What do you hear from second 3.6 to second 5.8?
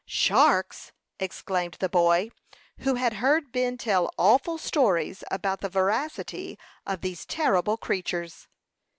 tell awful stories about the